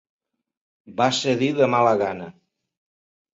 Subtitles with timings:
[1.01, 2.31] Va cedir de mala gana.